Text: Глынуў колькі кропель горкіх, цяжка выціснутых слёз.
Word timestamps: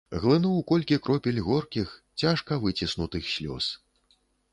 Глынуў 0.21 0.61
колькі 0.69 0.95
кропель 1.07 1.41
горкіх, 1.47 1.91
цяжка 2.21 2.57
выціснутых 2.65 3.29
слёз. 3.35 3.65